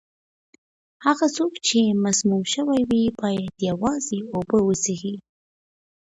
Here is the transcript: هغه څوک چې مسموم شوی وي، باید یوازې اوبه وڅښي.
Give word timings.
هغه 1.05 1.25
څوک 1.35 1.53
چې 1.67 1.79
مسموم 2.05 2.43
شوی 2.53 2.81
وي، 2.89 3.03
باید 3.21 3.55
یوازې 3.69 4.19
اوبه 4.35 4.57
وڅښي. 4.63 5.15